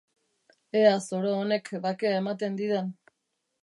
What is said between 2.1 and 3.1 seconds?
ematen didan.